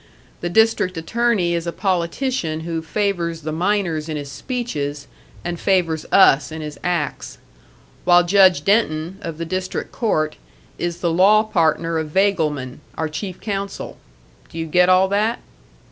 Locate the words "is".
1.53-1.67, 10.79-11.01